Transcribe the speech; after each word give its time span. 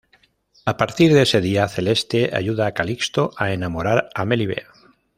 A 0.65 0.77
partir 0.77 1.13
de 1.13 1.21
ese 1.21 1.41
día, 1.41 1.67
Celeste 1.67 2.31
ayuda 2.35 2.65
a 2.65 2.73
Calixto 2.73 3.29
a 3.37 3.53
enamorar 3.53 4.09
a 4.15 4.25
Melibea. 4.25 4.65